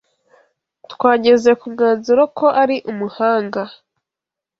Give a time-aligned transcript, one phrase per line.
[0.91, 3.63] Twageze ku mwanzuro ko ari umuhanga.